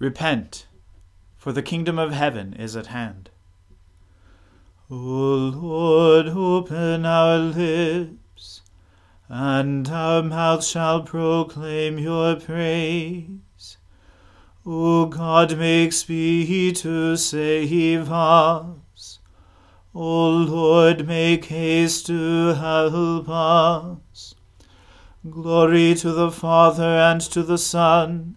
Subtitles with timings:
[0.00, 0.68] Repent,
[1.36, 3.30] for the kingdom of heaven is at hand.
[4.88, 8.62] O Lord, open our lips,
[9.28, 13.76] and our mouth shall proclaim your praise.
[14.64, 19.18] O God, make speed to save us.
[19.92, 24.36] O Lord, make haste to help us.
[25.28, 28.36] Glory to the Father and to the Son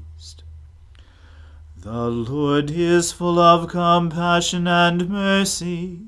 [1.81, 6.01] The Lord is full of compassion and mercy.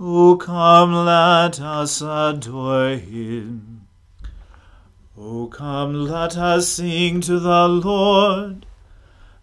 [0.00, 3.86] O come, let us adore him.
[5.14, 8.64] O come, let us sing to the Lord.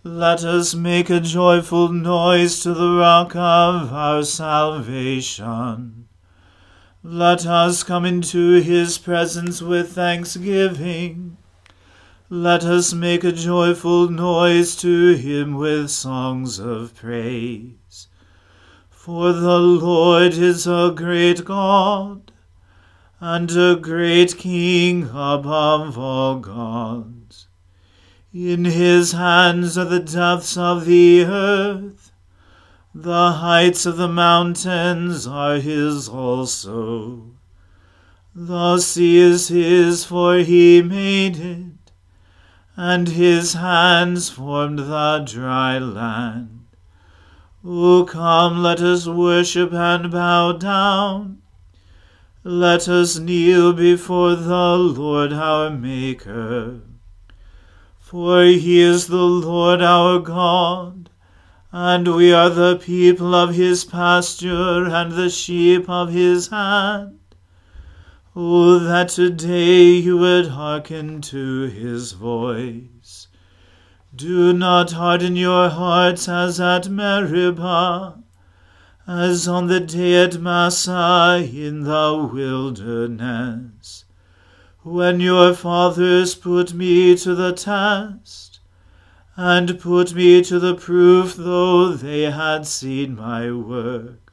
[0.03, 6.07] Let us make a joyful noise to the rock of our salvation.
[7.03, 11.37] Let us come into his presence with thanksgiving.
[12.31, 18.07] Let us make a joyful noise to him with songs of praise.
[18.91, 22.31] For the Lord is a great God,
[23.19, 27.47] and a great King above all gods.
[28.31, 32.11] In his hands are the depths of the earth,
[32.93, 37.31] the heights of the mountains are his also.
[38.35, 41.78] The sea is his, for he made it
[42.81, 46.65] and his hands formed the dry land.
[47.61, 51.41] O come, let us worship and bow down.
[52.41, 56.79] Let us kneel before the Lord our Maker.
[57.99, 61.09] For he is the Lord our God,
[61.73, 67.18] and we are the people of his pasture and the sheep of his hand.
[68.41, 73.27] Oh, that today you would hearken to his voice.
[74.15, 78.23] Do not harden your hearts as at Meribah,
[79.05, 84.05] as on the day at Massah in the wilderness,
[84.83, 88.61] when your fathers put me to the test,
[89.35, 94.28] and put me to the proof, though they had seen my work.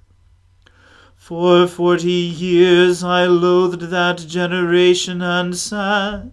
[1.26, 6.31] For forty years I loathed that generation and said,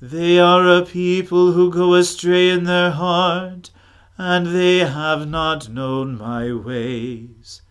[0.00, 3.72] They are a people who go astray in their heart,
[4.16, 7.62] and they have not known my ways.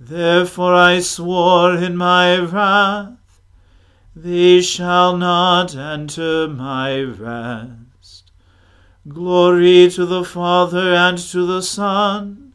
[0.00, 3.42] Therefore I swore in my wrath,
[4.16, 8.30] They shall not enter my rest.
[9.06, 12.51] Glory to the Father and to the Son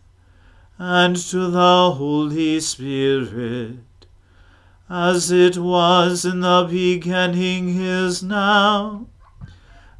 [0.80, 3.80] and to the Holy Spirit,
[4.90, 9.08] as it was in the beginning is now,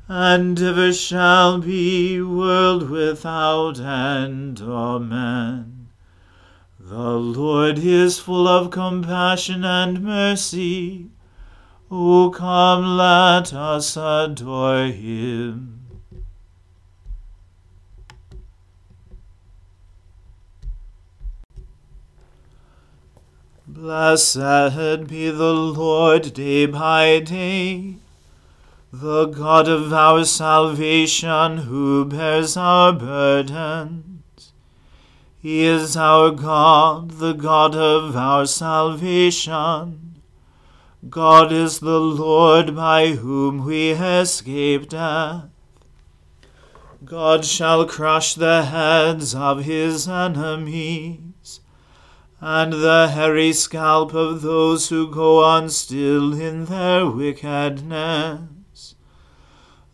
[0.08, 4.62] and ever shall be, world without end.
[4.62, 5.90] Amen.
[6.80, 11.10] The Lord is full of compassion and mercy.
[11.92, 15.77] O come, let us adore him.
[23.80, 27.98] Blessed be the Lord day by day,
[28.92, 34.52] the God of our salvation, who bears our burdens.
[35.38, 40.24] He is our God, the God of our salvation.
[41.08, 45.44] God is the Lord by whom we escape death.
[47.06, 51.27] God shall crush the heads of his enemies
[52.40, 58.96] and the hairy scalp of those who go on still in their wickedness.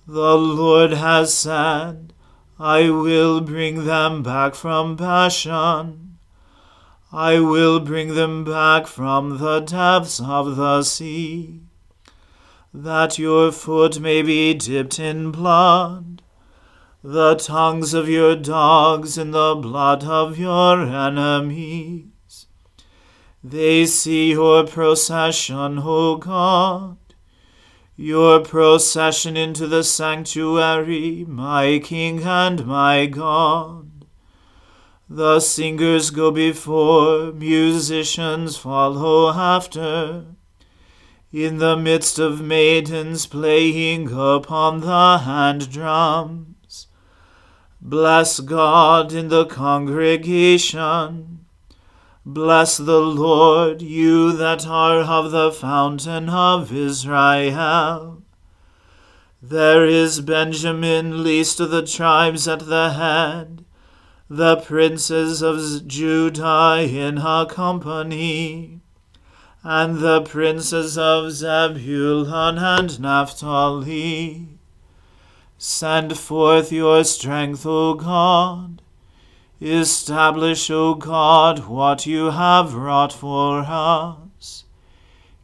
[0.05, 2.13] The Lord has said,
[2.59, 6.17] I will bring them back from Bashan.
[7.13, 11.61] I will bring them back from the depths of the sea,
[12.73, 16.21] that your foot may be dipped in blood,
[17.03, 22.12] the tongues of your dogs in the blood of your enemies.
[23.45, 26.95] They see your procession, O God,
[27.97, 34.05] your procession into the sanctuary, my King and my God.
[35.09, 40.25] The singers go before, musicians follow after.
[41.33, 46.87] In the midst of maidens playing upon the hand drums.
[47.81, 51.42] Bless God in the congregation.
[52.25, 58.21] Bless the Lord, you that are of the fountain of Israel.
[59.41, 63.63] There is Benjamin, least of the tribes at the head
[64.29, 68.79] the princes of Judah in her company,
[69.63, 74.47] and the princes of Zebulun and Naphtali.
[75.57, 78.82] Send forth your strength, O God.
[79.65, 84.65] Establish, O God, what you have wrought for us.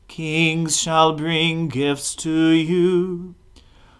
[0.09, 3.35] Kings shall bring gifts to you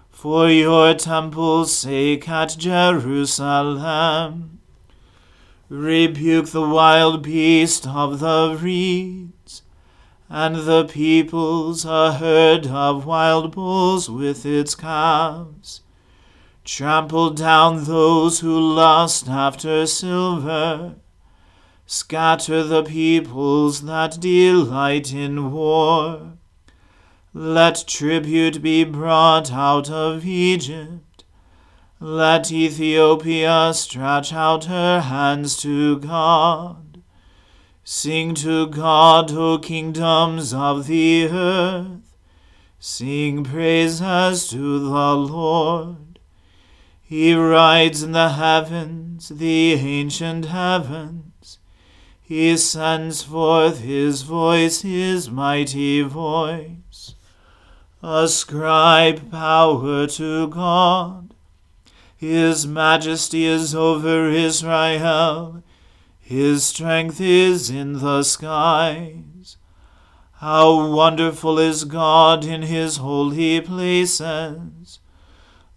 [0.10, 4.60] for your temple's sake at Jerusalem.
[5.70, 9.62] Rebuke the wild beast of the reeds,
[10.28, 15.80] and the peoples a herd of wild bulls with its calves.
[16.72, 20.96] Trample down those who lust after silver.
[21.86, 26.34] Scatter the peoples that delight in war.
[27.34, 31.10] Let tribute be brought out of Egypt
[32.02, 37.02] let Ethiopia stretch out her hands to God.
[37.84, 42.16] Sing to God, O kingdoms of the earth.
[42.80, 46.09] Sing praises to the Lord.
[47.10, 51.58] He rides in the heavens, the ancient heavens.
[52.22, 57.16] He sends forth his voice, his mighty voice.
[58.04, 61.34] Ascribe power to God.
[62.16, 65.64] His majesty is over Israel.
[66.20, 69.58] His strength is in the skies.
[70.34, 75.00] How wonderful is God in his holy places!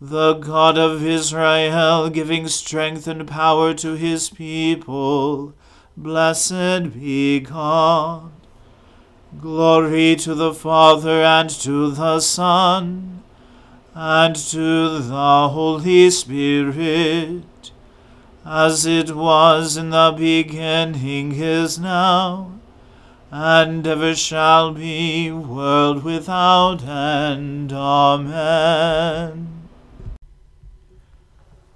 [0.04, 5.54] The God of Israel giving strength and power to his people.
[5.96, 8.32] Blessed be God.
[9.40, 13.22] Glory to the Father and to the Son
[13.94, 17.70] and to the Holy Spirit,
[18.44, 22.58] as it was in the beginning, is now,
[23.30, 27.72] and ever shall be, world without end.
[27.72, 29.51] Amen.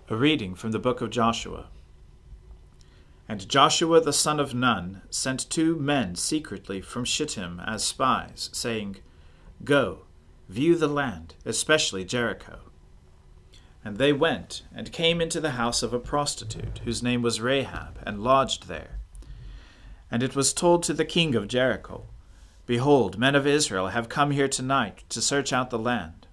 [0.09, 1.67] A reading from the book of Joshua.
[3.29, 8.99] And Joshua the son of Nun sent two men secretly from Shittim as spies, saying,
[9.65, 10.03] Go,
[10.49, 12.61] view the land, especially Jericho.
[13.85, 17.99] And they went and came into the house of a prostitute, whose name was Rahab,
[18.07, 19.01] and lodged there.
[20.09, 22.05] And it was told to the king of Jericho,
[22.65, 26.29] Behold, men of Israel have come here tonight to search out the land.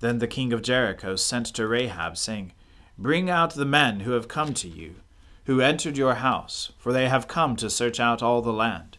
[0.00, 2.52] Then the king of Jericho sent to Rahab, saying,
[2.98, 4.96] Bring out the men who have come to you,
[5.44, 8.98] who entered your house, for they have come to search out all the land.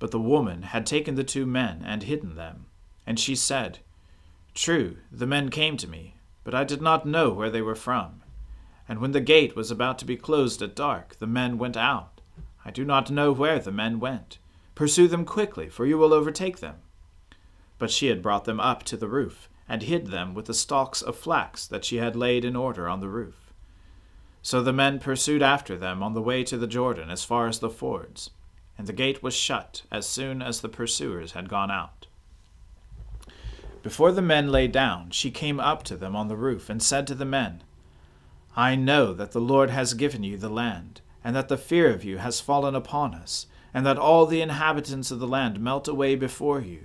[0.00, 2.66] But the woman had taken the two men and hidden them.
[3.06, 3.78] And she said,
[4.52, 8.22] True, the men came to me, but I did not know where they were from.
[8.88, 12.20] And when the gate was about to be closed at dark, the men went out.
[12.64, 14.38] I do not know where the men went.
[14.74, 16.76] Pursue them quickly, for you will overtake them.
[17.78, 21.02] But she had brought them up to the roof, and hid them with the stalks
[21.02, 23.52] of flax that she had laid in order on the roof.
[24.42, 27.58] So the men pursued after them on the way to the Jordan as far as
[27.58, 28.30] the fords
[28.78, 32.06] and the gate was shut as soon as the pursuers had gone out.
[33.82, 37.06] Before the men lay down, she came up to them on the roof and said
[37.06, 37.62] to the men,
[38.56, 42.04] I know that the Lord has given you the land, and that the fear of
[42.04, 46.16] you has fallen upon us, and that all the inhabitants of the land melt away
[46.16, 46.84] before you.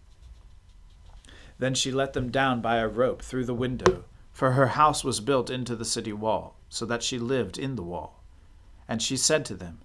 [1.61, 5.19] Then she let them down by a rope through the window, for her house was
[5.19, 8.23] built into the city wall, so that she lived in the wall.
[8.87, 9.77] And she said to them,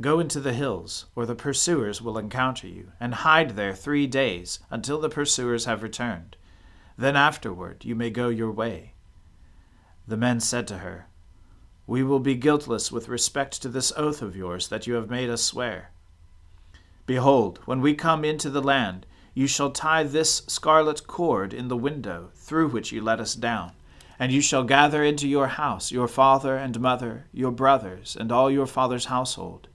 [0.00, 4.58] Go into the hills, or the pursuers will encounter you, and hide there three days
[4.68, 6.36] until the pursuers have returned.
[6.98, 8.94] Then afterward you may go your way.
[10.08, 11.06] The men said to her,
[11.86, 15.30] We will be guiltless with respect to this oath of yours that you have made
[15.30, 15.92] us swear.
[17.06, 21.76] Behold, when we come into the land, you shall tie this scarlet cord in the
[21.76, 23.70] window through which you let us down,
[24.18, 28.50] and you shall gather into your house your father and mother, your brothers, and all
[28.50, 29.68] your father's household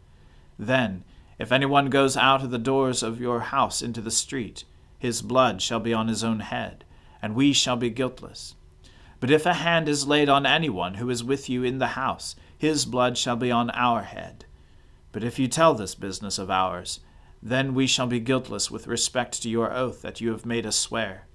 [0.62, 1.04] then,
[1.40, 4.64] if anyone goes out of the doors of your house into the street,
[5.00, 6.86] his blood shall be on his own head,
[7.20, 8.54] and we shall be guiltless.
[9.20, 12.36] But if a hand is laid on anyone who is with you in the house,
[12.56, 14.46] his blood shall be on our head.
[15.12, 17.00] But if you tell this business of ours,
[17.42, 20.78] then we shall be guiltless with respect to your oath that you have made us
[20.78, 21.28] swear.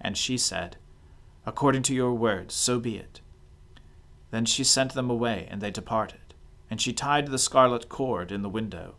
[0.00, 0.76] And she said,
[1.44, 3.20] According to your words, so be it.
[4.30, 6.20] Then she sent them away, and they departed
[6.70, 8.94] and she tied the scarlet cord in the window.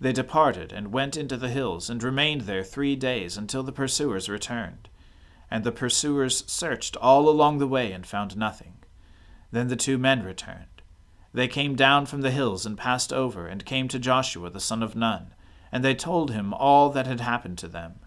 [0.00, 4.28] They departed and went into the hills and remained there three days until the pursuers
[4.28, 4.88] returned.
[5.50, 8.74] And the pursuers searched all along the way and found nothing.
[9.50, 10.77] Then the two men returned.
[11.32, 14.82] They came down from the hills and passed over and came to Joshua the son
[14.82, 15.34] of Nun,
[15.70, 18.00] and they told him all that had happened to them.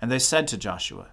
[0.00, 1.08] And they said to Joshua,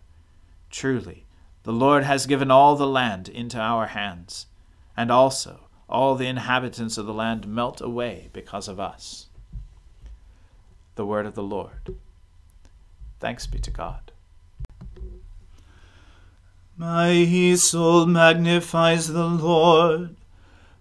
[0.70, 1.26] Truly,
[1.64, 4.48] the Lord has given all the land into our hands,
[4.96, 9.28] and also all the inhabitants of the land melt away because of us.
[10.96, 11.96] The word of the Lord.
[13.20, 14.12] Thanks be to God.
[16.78, 20.16] My soul magnifies the Lord.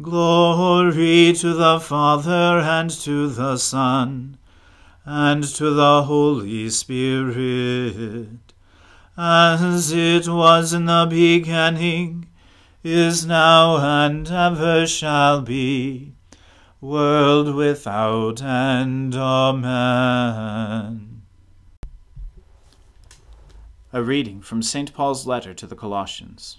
[0.00, 4.38] Glory to the Father and to the Son
[5.04, 8.48] and to the Holy Spirit
[9.20, 12.28] as it was in the beginning,
[12.84, 16.12] is now, and ever shall be,
[16.80, 19.16] world without end.
[19.16, 20.42] Amen.
[23.92, 24.94] A reading from St.
[24.94, 26.58] Paul's letter to the Colossians.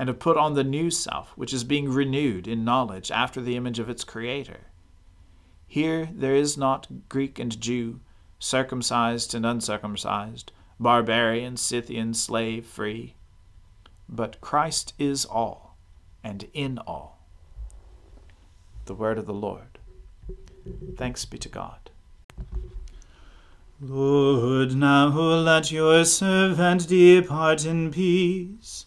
[0.00, 3.56] and have put on the new self, which is being renewed in knowledge after the
[3.56, 4.62] image of its Creator.
[5.68, 8.00] Here there is not Greek and Jew,
[8.38, 13.14] circumcised and uncircumcised, barbarian, Scythian, slave, free
[14.10, 15.76] but Christ is all
[16.24, 17.18] and in all.
[18.86, 19.78] The word of the Lord.
[20.96, 21.90] Thanks be to God.
[23.80, 28.86] Lord, now let your servant depart in peace,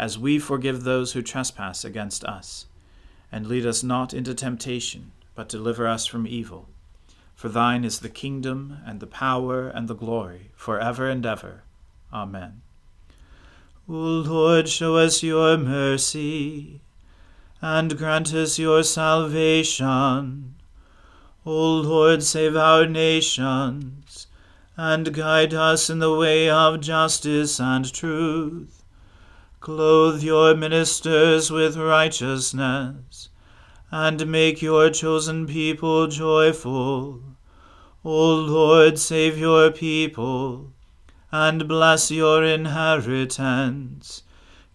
[0.00, 2.64] as we forgive those who trespass against us.
[3.30, 6.70] And lead us not into temptation, but deliver us from evil.
[7.34, 11.64] For thine is the kingdom, and the power, and the glory, for ever and ever.
[12.14, 12.62] Amen.
[13.86, 16.80] O Lord, show us your mercy,
[17.60, 20.54] and grant us your salvation.
[21.44, 24.26] O Lord, save our nations,
[24.78, 28.79] and guide us in the way of justice and truth.
[29.60, 33.28] Clothe your ministers with righteousness,
[33.90, 37.20] and make your chosen people joyful.
[38.02, 40.72] O Lord, save your people
[41.30, 44.22] and bless your inheritance.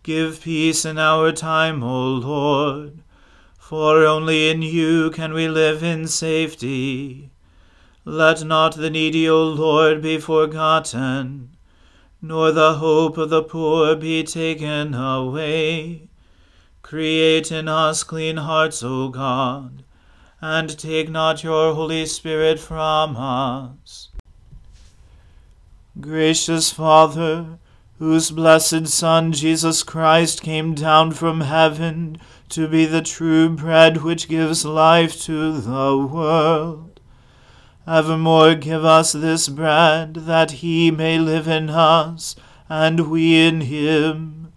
[0.04, 3.00] Give peace in our time, O Lord,
[3.58, 7.32] for only in you can we live in safety.
[8.06, 11.55] Let not the needy, O Lord, be forgotten,
[12.28, 16.08] nor the hope of the poor be taken away.
[16.82, 19.84] Create in us clean hearts, O God,
[20.42, 24.10] and take not your Holy Spirit from us.
[26.00, 27.60] Gracious Father,
[28.00, 32.18] whose blessed Son Jesus Christ came down from heaven
[32.50, 36.95] to be the true bread which gives life to the world,
[37.88, 42.36] evermore give us this bread, that he may live in us,
[42.68, 44.52] and we in him,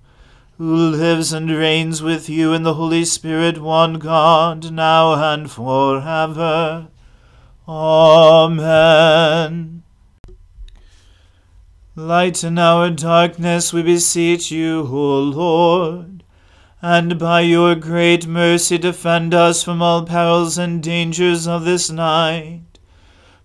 [0.57, 5.99] who lives and reigns with you in the Holy Spirit, one God, now and for
[5.99, 6.89] ever.
[7.69, 8.89] Amen.
[11.95, 16.23] Lighten our darkness, we beseech you, O Lord,
[16.81, 22.68] and by your great mercy defend us from all perils and dangers of this night.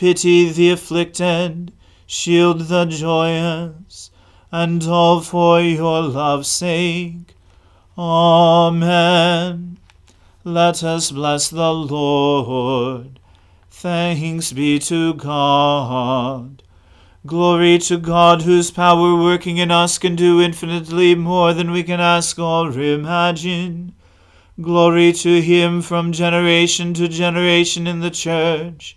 [0.00, 1.70] pity the afflicted,
[2.06, 4.10] shield the joyous,
[4.50, 7.36] and all for your love's sake.
[7.98, 9.76] Amen.
[10.42, 13.20] Let us bless the Lord.
[13.68, 16.62] Thanks be to God.
[17.26, 22.00] Glory to God, whose power working in us can do infinitely more than we can
[22.00, 23.94] ask or imagine.
[24.58, 28.96] Glory to him from generation to generation in the church,